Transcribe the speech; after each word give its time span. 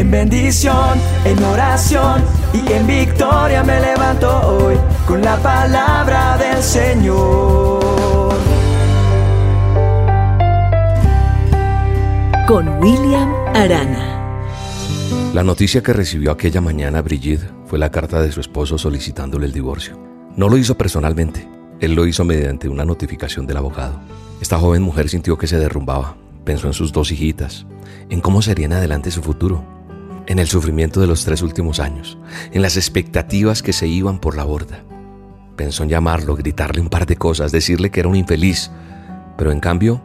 En 0.00 0.10
bendición, 0.10 0.98
en 1.26 1.44
oración 1.44 2.22
y 2.54 2.72
en 2.72 2.86
victoria 2.86 3.62
me 3.62 3.78
levanto 3.78 4.30
hoy 4.48 4.74
con 5.06 5.20
la 5.20 5.36
palabra 5.36 6.38
del 6.38 6.62
Señor. 6.62 8.32
Con 12.48 12.82
William 12.82 13.30
Arana. 13.54 14.40
La 15.34 15.42
noticia 15.42 15.82
que 15.82 15.92
recibió 15.92 16.30
aquella 16.30 16.62
mañana 16.62 17.02
Brigitte 17.02 17.50
fue 17.66 17.78
la 17.78 17.90
carta 17.90 18.22
de 18.22 18.32
su 18.32 18.40
esposo 18.40 18.78
solicitándole 18.78 19.44
el 19.44 19.52
divorcio. 19.52 20.00
No 20.34 20.48
lo 20.48 20.56
hizo 20.56 20.78
personalmente, 20.78 21.46
él 21.78 21.92
lo 21.92 22.06
hizo 22.06 22.24
mediante 22.24 22.70
una 22.70 22.86
notificación 22.86 23.46
del 23.46 23.58
abogado. 23.58 24.00
Esta 24.40 24.58
joven 24.58 24.80
mujer 24.80 25.10
sintió 25.10 25.36
que 25.36 25.46
se 25.46 25.58
derrumbaba, 25.58 26.16
pensó 26.46 26.68
en 26.68 26.72
sus 26.72 26.90
dos 26.90 27.12
hijitas, 27.12 27.66
en 28.08 28.22
cómo 28.22 28.40
sería 28.40 28.64
en 28.64 28.72
adelante 28.72 29.10
su 29.10 29.20
futuro, 29.20 29.79
en 30.30 30.38
el 30.38 30.46
sufrimiento 30.46 31.00
de 31.00 31.08
los 31.08 31.24
tres 31.24 31.42
últimos 31.42 31.80
años, 31.80 32.16
en 32.52 32.62
las 32.62 32.76
expectativas 32.76 33.64
que 33.64 33.72
se 33.72 33.88
iban 33.88 34.20
por 34.20 34.36
la 34.36 34.44
borda. 34.44 34.84
Pensó 35.56 35.82
en 35.82 35.88
llamarlo, 35.88 36.36
gritarle 36.36 36.80
un 36.80 36.88
par 36.88 37.04
de 37.04 37.16
cosas, 37.16 37.50
decirle 37.50 37.90
que 37.90 37.98
era 37.98 38.08
un 38.08 38.14
infeliz, 38.14 38.70
pero 39.36 39.50
en 39.50 39.58
cambio, 39.58 40.00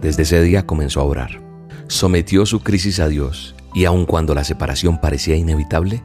desde 0.00 0.22
ese 0.22 0.40
día 0.40 0.64
comenzó 0.64 1.00
a 1.00 1.04
orar. 1.04 1.42
Sometió 1.86 2.46
su 2.46 2.60
crisis 2.60 2.98
a 2.98 3.08
Dios 3.08 3.54
y 3.74 3.84
aun 3.84 4.06
cuando 4.06 4.34
la 4.34 4.42
separación 4.42 4.98
parecía 5.02 5.36
inevitable, 5.36 6.02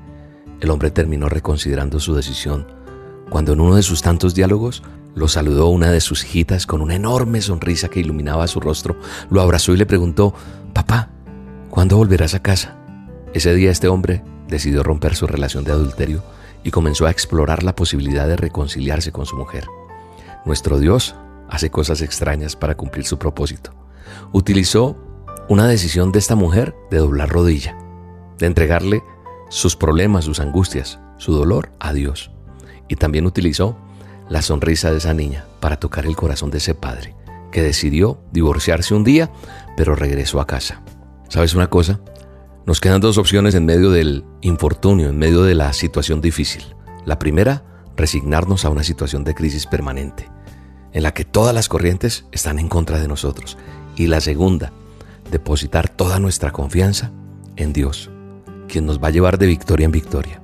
el 0.60 0.70
hombre 0.70 0.92
terminó 0.92 1.30
reconsiderando 1.30 2.02
su 2.02 2.16
decisión 2.16 2.68
cuando 3.30 3.54
en 3.54 3.62
uno 3.62 3.76
de 3.76 3.84
sus 3.84 4.02
tantos 4.02 4.36
diálogos 4.36 4.84
lo 5.16 5.30
saludó 5.30 5.70
una 5.70 5.90
de 5.90 6.02
sus 6.02 6.26
hijitas 6.26 6.66
con 6.66 6.82
una 6.82 6.96
enorme 6.96 7.42
sonrisa 7.42 7.88
que 7.88 8.02
iluminaba 8.02 8.46
su 8.48 8.60
rostro, 8.60 9.00
lo 9.30 9.40
abrazó 9.40 9.72
y 9.72 9.78
le 9.78 9.86
preguntó, 9.86 10.34
Papá, 10.74 11.12
¿cuándo 11.70 11.96
volverás 11.96 12.34
a 12.34 12.42
casa? 12.42 12.77
Ese 13.34 13.54
día 13.54 13.72
este 13.72 13.88
hombre 13.88 14.24
decidió 14.48 14.84
romper 14.84 15.16
su 15.16 15.28
relación 15.28 15.64
de 15.64 15.72
adulterio 15.72 16.24
y 16.64 16.72
comenzó 16.72 17.06
a 17.06 17.12
explorar 17.12 17.64
la 17.64 17.76
posibilidad 17.76 18.28
de 18.28 18.38
reconciliarse 18.38 19.12
con 19.12 19.26
su 19.26 19.36
mujer. 19.36 19.66
Nuestro 20.46 20.80
Dios 20.80 21.16
hace 21.50 21.70
cosas 21.70 22.02
extrañas 22.02 22.56
para 22.56 22.76
cumplir 22.76 23.06
su 23.06 23.18
propósito. 23.18 23.72
Utilizó 24.32 24.98
una 25.50 25.68
decisión 25.68 26.12
de 26.12 26.20
esta 26.20 26.36
mujer 26.36 26.76
de 26.90 26.98
doblar 26.98 27.30
rodilla, 27.30 27.78
de 28.38 28.48
entregarle 28.48 29.04
sus 29.50 29.76
problemas, 29.76 30.26
sus 30.26 30.40
angustias, 30.40 31.00
su 31.18 31.34
dolor 31.34 31.72
a 31.80 31.94
Dios. 31.94 32.32
Y 32.88 32.96
también 32.96 33.26
utilizó 33.26 33.78
la 34.30 34.42
sonrisa 34.42 34.92
de 34.92 34.98
esa 34.98 35.14
niña 35.14 35.46
para 35.60 35.80
tocar 35.80 36.06
el 36.06 36.16
corazón 36.16 36.52
de 36.52 36.58
ese 36.58 36.76
padre, 36.76 37.16
que 37.52 37.62
decidió 37.62 38.20
divorciarse 38.32 38.94
un 38.94 39.04
día, 39.04 39.32
pero 39.76 39.96
regresó 39.96 40.42
a 40.42 40.48
casa. 40.48 40.82
¿Sabes 41.30 41.56
una 41.56 41.70
cosa? 41.70 42.00
Nos 42.68 42.82
quedan 42.82 43.00
dos 43.00 43.18
opciones 43.18 43.56
en 43.56 43.64
medio 43.64 43.92
del 43.92 44.26
infortunio, 44.42 45.08
en 45.08 45.18
medio 45.18 45.44
de 45.44 45.56
la 45.56 45.72
situación 45.72 46.20
difícil. 46.20 46.76
La 47.06 47.18
primera, 47.18 47.64
resignarnos 47.96 48.66
a 48.66 48.70
una 48.70 48.84
situación 48.84 49.24
de 49.24 49.34
crisis 49.34 49.66
permanente, 49.66 50.30
en 50.92 51.04
la 51.04 51.14
que 51.14 51.24
todas 51.24 51.56
las 51.56 51.70
corrientes 51.70 52.26
están 52.34 52.60
en 52.60 52.68
contra 52.68 53.00
de 53.00 53.08
nosotros. 53.08 53.58
Y 53.96 54.08
la 54.08 54.20
segunda, 54.20 54.74
depositar 55.32 55.88
toda 55.88 56.20
nuestra 56.20 56.52
confianza 56.52 57.14
en 57.56 57.72
Dios, 57.72 58.12
quien 58.68 58.86
nos 58.86 59.02
va 59.02 59.08
a 59.08 59.12
llevar 59.12 59.38
de 59.38 59.48
victoria 59.48 59.86
en 59.86 59.94
victoria. 59.94 60.42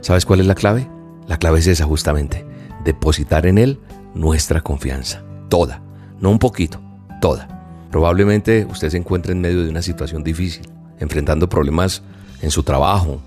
¿Sabes 0.00 0.26
cuál 0.26 0.40
es 0.40 0.48
la 0.48 0.56
clave? 0.56 0.90
La 1.28 1.38
clave 1.38 1.60
es 1.60 1.68
esa 1.68 1.84
justamente, 1.84 2.44
depositar 2.82 3.46
en 3.46 3.58
Él 3.58 3.78
nuestra 4.12 4.60
confianza, 4.60 5.22
toda, 5.48 5.84
no 6.18 6.30
un 6.30 6.40
poquito, 6.40 6.82
toda. 7.20 7.86
Probablemente 7.92 8.66
usted 8.68 8.90
se 8.90 8.96
encuentre 8.96 9.34
en 9.34 9.40
medio 9.40 9.62
de 9.62 9.70
una 9.70 9.82
situación 9.82 10.24
difícil, 10.24 10.68
enfrentando 11.00 11.48
problemas 11.48 12.02
en 12.42 12.50
su 12.50 12.62
trabajo, 12.62 13.20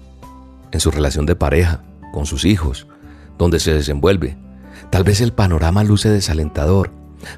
en 0.71 0.79
su 0.79 0.91
relación 0.91 1.25
de 1.25 1.35
pareja, 1.35 1.81
con 2.13 2.25
sus 2.25 2.45
hijos, 2.45 2.87
donde 3.37 3.59
se 3.59 3.73
desenvuelve. 3.73 4.37
Tal 4.89 5.03
vez 5.03 5.21
el 5.21 5.33
panorama 5.33 5.83
luce 5.83 6.09
desalentador, 6.09 6.91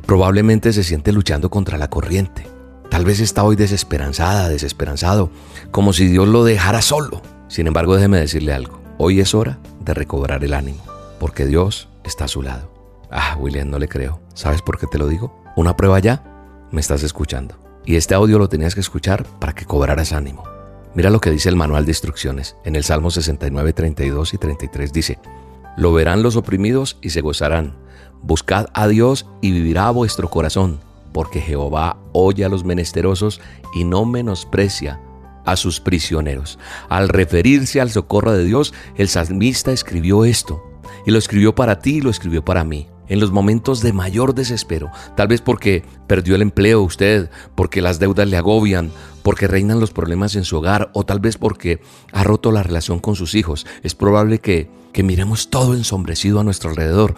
probablemente 0.06 0.74
se 0.74 0.84
siente 0.84 1.12
luchando 1.12 1.50
contra 1.50 1.78
la 1.78 1.90
corriente. 1.90 2.48
Tal 2.90 3.06
vez 3.06 3.20
está 3.20 3.44
hoy 3.44 3.56
desesperanzada, 3.56 4.50
desesperanzado, 4.50 5.32
como 5.72 5.94
si 5.94 6.08
Dios 6.08 6.28
lo 6.28 6.44
dejara 6.44 6.82
solo. 6.82 7.22
Sin 7.48 7.68
embargo, 7.68 7.96
déjeme 7.96 8.20
decirle 8.20 8.54
algo. 8.54 8.82
Hoy 8.98 9.20
es 9.20 9.34
hora 9.34 9.60
de 9.82 9.94
recobrar 9.94 10.44
el 10.44 10.54
ánimo, 10.54 10.84
porque 11.20 11.46
Dios 11.46 11.90
está 12.04 12.26
a 12.26 12.30
su 12.30 12.42
lado. 12.42 12.72
Ah, 13.12 13.36
William, 13.40 13.70
no 13.70 13.80
le 13.80 13.88
creo. 13.88 14.20
¿Sabes 14.34 14.62
por 14.62 14.78
qué 14.78 14.88
te 14.88 14.98
lo 14.98 15.08
digo? 15.08 15.42
Una 15.56 15.76
prueba 15.76 16.00
ya, 16.00 16.24
me 16.72 16.82
estás 16.82 17.04
escuchando. 17.04 17.65
Y 17.86 17.96
este 17.96 18.16
audio 18.16 18.40
lo 18.40 18.50
tenías 18.50 18.74
que 18.74 18.82
escuchar 18.82 19.26
para 19.40 19.54
que 19.54 19.66
cobraras 19.66 20.14
ánimo. 20.14 20.44
Mira 20.96 21.10
lo 21.10 21.20
que 21.20 21.32
dice 21.32 21.50
el 21.50 21.56
manual 21.56 21.86
de 21.86 21.92
instrucciones. 21.92 22.56
En 22.64 22.76
el 22.76 22.84
Salmo 22.84 23.12
69, 23.12 23.74
32 23.74 24.34
y 24.34 24.38
33 24.38 24.94
dice, 24.94 25.20
Lo 25.78 25.94
verán 25.94 26.24
los 26.24 26.36
oprimidos 26.36 26.98
y 27.02 27.10
se 27.10 27.22
gozarán. 27.22 27.76
Buscad 28.22 28.68
a 28.74 28.88
Dios 28.88 29.28
y 29.42 29.52
vivirá 29.52 29.92
vuestro 29.92 30.30
corazón 30.30 30.80
porque 31.16 31.40
Jehová 31.40 31.96
oye 32.12 32.44
a 32.44 32.50
los 32.50 32.66
menesterosos 32.66 33.40
y 33.74 33.86
no 33.86 34.04
menosprecia 34.04 35.00
a 35.46 35.56
sus 35.56 35.80
prisioneros. 35.80 36.60
Al 36.90 37.08
referirse 37.08 37.80
al 37.80 37.90
socorro 37.90 38.34
de 38.34 38.44
Dios, 38.44 38.74
el 38.98 39.08
salmista 39.08 39.72
escribió 39.72 40.26
esto, 40.26 40.62
y 41.06 41.12
lo 41.12 41.18
escribió 41.18 41.56
para 41.56 41.80
ti 41.80 41.96
y 41.96 42.02
lo 42.02 42.10
escribió 42.10 42.44
para 42.44 42.66
mí. 42.66 42.90
En 43.08 43.20
los 43.20 43.32
momentos 43.32 43.82
de 43.82 43.94
mayor 43.94 44.34
desespero, 44.34 44.92
tal 45.16 45.28
vez 45.28 45.42
porque 45.42 45.84
perdió 46.08 46.36
el 46.36 46.42
empleo 46.42 46.82
usted, 46.82 47.30
porque 47.56 47.82
las 47.82 48.00
deudas 48.00 48.28
le 48.28 48.38
agobian, 48.38 48.92
porque 49.22 49.48
reinan 49.48 49.80
los 49.80 49.92
problemas 49.92 50.36
en 50.36 50.44
su 50.44 50.58
hogar 50.58 50.90
o 50.94 51.06
tal 51.06 51.20
vez 51.20 51.38
porque 51.38 51.82
ha 52.12 52.24
roto 52.24 52.52
la 52.52 52.64
relación 52.64 53.00
con 53.00 53.16
sus 53.16 53.36
hijos, 53.36 53.66
es 53.84 53.96
probable 53.96 54.40
que, 54.40 54.70
que 54.94 55.04
miremos 55.04 55.50
todo 55.50 55.74
ensombrecido 55.74 56.40
a 56.40 56.44
nuestro 56.44 56.70
alrededor. 56.70 57.16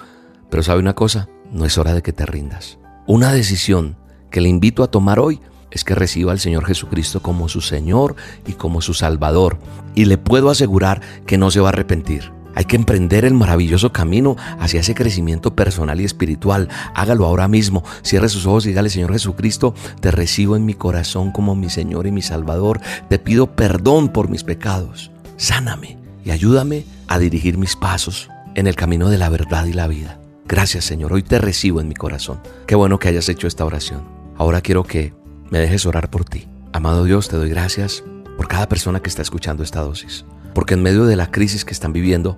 Pero 0.50 0.64
sabe 0.64 0.80
una 0.80 0.94
cosa, 0.94 1.30
no 1.52 1.66
es 1.66 1.78
hora 1.78 1.94
de 1.94 2.02
que 2.02 2.14
te 2.14 2.26
rindas. 2.26 2.80
Una 3.06 3.32
decisión 3.32 3.98
que 4.32 4.42
le 4.42 4.50
invito 4.50 4.84
a 4.84 4.92
tomar 4.92 5.20
hoy 5.20 5.40
es 5.72 5.84
que 5.84 5.96
reciba 5.96 6.32
al 6.32 6.40
Señor 6.40 6.66
Jesucristo 6.66 7.22
como 7.22 7.50
su 7.50 7.62
Señor 7.62 8.16
y 8.46 8.54
como 8.54 8.82
su 8.82 8.94
Salvador. 8.94 9.58
Y 9.96 10.06
le 10.06 10.18
puedo 10.18 10.50
asegurar 10.50 11.02
que 11.26 11.38
no 11.38 11.52
se 11.52 11.60
va 11.60 11.70
a 11.70 11.72
arrepentir. 11.72 12.37
Hay 12.58 12.66
que 12.66 12.76
emprender 12.76 13.24
el 13.24 13.36
maravilloso 13.36 13.94
camino 13.94 14.36
hacia 14.60 14.80
ese 14.80 14.96
crecimiento 14.96 15.56
personal 15.56 16.02
y 16.02 16.06
espiritual. 16.06 16.70
Hágalo 16.96 17.28
ahora 17.28 17.48
mismo. 17.48 17.84
Cierre 18.02 18.30
sus 18.30 18.48
ojos 18.48 18.66
y 18.66 18.70
dígale, 18.70 18.90
Señor 18.90 19.14
Jesucristo, 19.14 19.76
te 20.02 20.10
recibo 20.10 20.56
en 20.56 20.66
mi 20.66 20.74
corazón 20.74 21.32
como 21.32 21.54
mi 21.54 21.70
Señor 21.70 22.08
y 22.08 22.12
mi 22.12 22.24
Salvador. 22.24 22.82
Te 23.10 23.20
pido 23.20 23.56
perdón 23.56 24.10
por 24.10 24.30
mis 24.30 24.44
pecados. 24.44 25.12
Sáname 25.36 26.00
y 26.26 26.32
ayúdame 26.32 26.86
a 27.08 27.20
dirigir 27.20 27.60
mis 27.60 27.76
pasos 27.76 28.28
en 28.56 28.66
el 28.66 28.76
camino 28.76 29.10
de 29.10 29.20
la 29.20 29.30
verdad 29.30 29.68
y 29.68 29.74
la 29.74 29.86
vida. 29.86 30.20
Gracias 30.48 30.84
Señor, 30.84 31.14
hoy 31.14 31.22
te 31.22 31.38
recibo 31.38 31.80
en 31.80 31.88
mi 31.88 31.94
corazón. 31.94 32.42
Qué 32.66 32.74
bueno 32.74 32.98
que 32.98 33.10
hayas 33.10 33.30
hecho 33.30 33.46
esta 33.46 33.66
oración. 33.66 34.02
Ahora 34.36 34.62
quiero 34.62 34.84
que 34.84 35.14
me 35.52 35.60
dejes 35.60 35.86
orar 35.86 36.10
por 36.10 36.26
ti. 36.26 36.48
Amado 36.74 37.04
Dios, 37.04 37.30
te 37.30 37.36
doy 37.36 37.52
gracias 37.52 38.04
por 38.36 38.48
cada 38.48 38.68
persona 38.68 39.00
que 39.00 39.10
está 39.10 39.22
escuchando 39.22 39.62
esta 39.62 39.82
dosis. 39.82 40.26
Porque 40.58 40.74
en 40.74 40.82
medio 40.82 41.06
de 41.06 41.16
la 41.16 41.30
crisis 41.30 41.64
que 41.66 41.72
están 41.72 41.94
viviendo, 41.94 42.36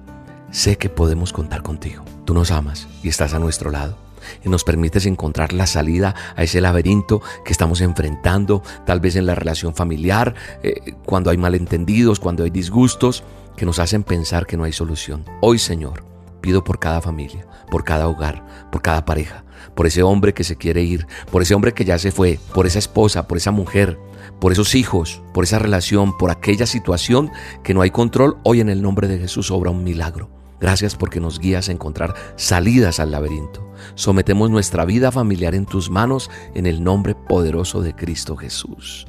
sé 0.52 0.78
que 0.78 0.90
podemos 0.90 1.31
contar 1.31 1.63
contigo. 1.63 2.03
Tú 2.25 2.34
nos 2.34 2.52
amas 2.52 2.90
y 3.02 3.07
estás 3.07 3.34
a 3.34 3.40
nuestro 3.40 3.72
lado. 3.72 3.97
Y 4.44 4.50
nos 4.50 4.66
permites 4.66 5.06
encontrar 5.06 5.53
la 5.53 5.66
salida 5.66 6.13
a 6.35 6.44
ese 6.44 6.59
laberinto 6.59 7.22
que 7.46 7.53
estamos 7.53 7.80
enfrentando, 7.80 8.62
tal 8.85 9.00
vez 9.00 9.16
en 9.16 9.25
la 9.25 9.35
relación 9.35 9.74
familiar, 9.74 10.35
eh, 10.63 10.96
cuando 11.06 11.30
hay 11.30 11.38
malentendidos, 11.38 12.19
cuando 12.19 12.44
hay 12.44 12.50
disgustos, 12.50 13.24
que 13.56 13.66
nos 13.66 13.80
hacen 13.80 14.03
pensar 14.03 14.46
que 14.46 14.57
no 14.57 14.66
hay 14.66 14.74
solución. 14.74 15.24
Hoy, 15.40 15.57
Señor, 15.57 16.03
Pido 16.42 16.64
por 16.64 16.80
cada 16.80 17.02
familia, 17.02 17.46
por 17.70 17.84
cada 17.84 18.08
hogar, 18.08 18.46
por 18.72 18.82
cada 18.82 19.06
pareja, 19.06 19.44
por 19.76 19.88
ese 19.88 20.04
hombre 20.04 20.34
que 20.34 20.44
se 20.44 20.56
quiere 20.56 20.82
ir, 20.84 21.08
por 21.32 21.42
ese 21.42 21.54
hombre 21.54 21.74
que 21.74 21.86
ya 21.86 21.98
se 22.00 22.12
fue, 22.12 22.40
por 22.54 22.66
esa 22.66 22.80
esposa, 22.80 23.28
por 23.28 23.38
esa 23.38 23.52
mujer, 23.52 24.00
por 24.40 24.52
esos 24.52 24.76
hijos, 24.76 25.22
por 25.34 25.44
esa 25.44 25.60
relación, 25.60 26.18
por 26.18 26.31
aquella 26.31 26.66
situación 26.66 27.31
que 27.63 27.74
no 27.74 27.81
hay 27.81 27.92
control. 27.92 28.38
Hoy 28.44 28.62
en 28.62 28.69
el 28.69 28.81
nombre 28.81 29.08
de 29.08 29.18
Jesús 29.18 29.52
obra 29.52 29.72
un 29.72 29.84
milagro. 29.84 30.30
Gracias 30.60 30.96
porque 30.96 31.22
nos 31.22 31.40
guías 31.40 31.69
a 31.69 31.72
encontrar 31.72 32.16
salidas 32.36 33.00
al 33.00 33.12
laberinto. 33.12 33.72
Sometemos 33.96 34.50
nuestra 34.50 34.86
vida 34.86 35.12
familiar 35.12 35.56
en 35.56 35.66
tus 35.66 35.90
manos 35.90 36.30
en 36.54 36.66
el 36.66 36.84
nombre 36.84 37.16
poderoso 37.16 37.81
de 37.81 37.96
Cristo 37.96 38.36
Jesús. 38.36 39.08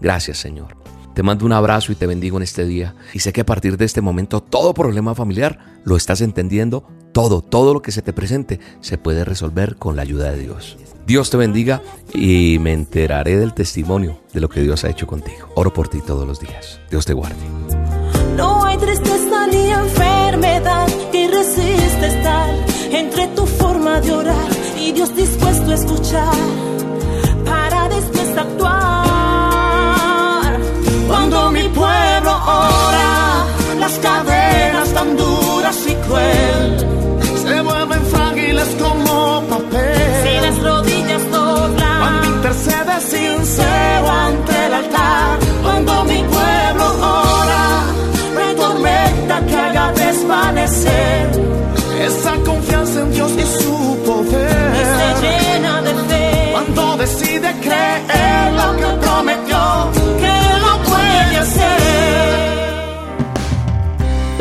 Gracias 0.00 0.38
Señor. 0.38 0.87
Te 1.18 1.24
mando 1.24 1.44
un 1.44 1.52
abrazo 1.52 1.90
y 1.90 1.96
te 1.96 2.06
bendigo 2.06 2.36
en 2.36 2.44
este 2.44 2.64
día. 2.64 2.94
Y 3.12 3.18
sé 3.18 3.32
que 3.32 3.40
a 3.40 3.44
partir 3.44 3.76
de 3.76 3.84
este 3.84 4.00
momento 4.00 4.40
todo 4.40 4.72
problema 4.72 5.16
familiar 5.16 5.58
lo 5.82 5.96
estás 5.96 6.20
entendiendo. 6.20 6.86
Todo, 7.10 7.42
todo 7.42 7.74
lo 7.74 7.82
que 7.82 7.90
se 7.90 8.02
te 8.02 8.12
presente 8.12 8.60
se 8.80 8.98
puede 8.98 9.24
resolver 9.24 9.74
con 9.74 9.96
la 9.96 10.02
ayuda 10.02 10.30
de 10.30 10.38
Dios. 10.38 10.76
Dios 11.08 11.28
te 11.30 11.36
bendiga 11.36 11.82
y 12.14 12.58
me 12.60 12.72
enteraré 12.72 13.36
del 13.36 13.52
testimonio 13.52 14.20
de 14.32 14.40
lo 14.40 14.48
que 14.48 14.60
Dios 14.60 14.84
ha 14.84 14.90
hecho 14.90 15.08
contigo. 15.08 15.48
Oro 15.56 15.72
por 15.72 15.88
ti 15.88 16.00
todos 16.06 16.24
los 16.24 16.38
días. 16.38 16.78
Dios 16.88 17.04
te 17.04 17.14
guarde. 17.14 17.34
No 18.36 18.64
hay 18.64 18.78
tristeza 18.78 19.48
ni 19.48 19.70
enfermedad 19.72 20.86
que 21.10 21.26
resiste 21.26 22.06
estar 22.06 22.48
entre 22.92 23.26
tu 23.34 23.44
forma 23.44 24.00
de 24.00 24.12
orar 24.12 24.50
y 24.80 24.92
Dios 24.92 25.16
dispuesto 25.16 25.68
a 25.68 25.74
escuchar 25.74 26.34
para 27.44 27.88
después 27.88 28.38
actuar. 28.38 28.97